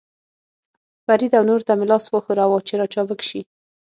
فرید 1.05 1.31
او 1.37 1.43
نورو 1.49 1.65
ته 1.67 1.73
مې 1.79 1.85
لاس 1.91 2.05
وښوراوه، 2.09 2.57
چې 2.67 2.73
را 2.79 2.85
چابک 2.93 3.19
شي. 3.29 3.41